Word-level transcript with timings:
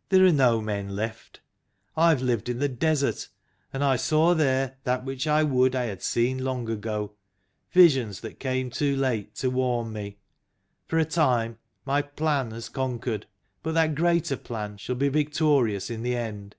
"There 0.10 0.24
are 0.24 0.30
no 0.30 0.60
men 0.60 0.90
left. 0.94 1.40
I 1.96 2.10
have 2.10 2.22
lived 2.22 2.48
in 2.48 2.60
the 2.60 2.68
desert, 2.68 3.26
and 3.72 3.82
I 3.82 3.96
saw 3.96 4.34
there 4.36 4.76
that 4.84 5.04
which 5.04 5.26
I 5.26 5.42
would 5.42 5.74
I 5.74 5.86
had 5.86 6.00
seen 6.00 6.44
long 6.44 6.68
ago 6.70 7.16
visions 7.72 8.20
that 8.20 8.38
came 8.38 8.70
too 8.70 8.94
late 8.94 9.34
to 9.34 9.50
warn 9.50 9.92
me. 9.92 10.18
For 10.86 10.90
30 10.90 10.90
THE 10.90 10.96
LAST 10.96 11.14
GENERATION 11.14 11.32
a 11.32 11.34
time 11.54 11.58
my 11.86 12.02
Plan 12.02 12.50
has 12.52 12.68
conquered; 12.68 13.26
but 13.64 13.74
that 13.74 13.96
greater 13.96 14.36
Plan 14.36 14.76
shall 14.76 14.94
be 14.94 15.08
victorious 15.08 15.90
in 15.90 16.04
the 16.04 16.14
end." 16.14 16.54